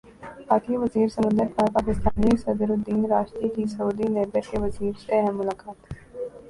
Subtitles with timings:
[0.39, 5.37] وفاقی وزیر سمندر پار پاکستانی صدر الدین راشدی کی سعودی لیبر کے وزیر سے اہم
[5.37, 5.77] ملاقات